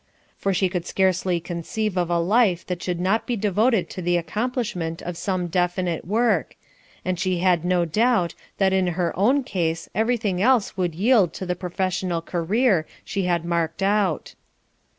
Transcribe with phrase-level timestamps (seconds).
[0.35, 4.17] For she could scarcely conceive of a life that should not be devoted to the
[4.17, 6.55] accomplishment of some definite work,
[7.05, 11.45] and she had no doubt that in her own case everything else would yield to
[11.45, 14.33] the professional career she had marked out.